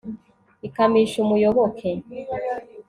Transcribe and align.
ikamisha 0.67 1.15
umuyoboke 1.23 1.89